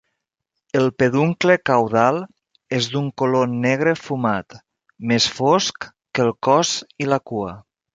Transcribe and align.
El 0.79 0.87
peduncle 1.01 1.57
caudal 1.71 2.17
és 2.79 2.89
d'un 2.95 3.11
color 3.23 3.55
negre 3.69 3.95
fumat, 4.09 4.61
més 5.15 5.33
fosc 5.39 5.91
que 5.97 6.31
el 6.31 6.39
cos 6.51 6.77
i 7.07 7.15
la 7.17 7.27
cua. 7.33 7.59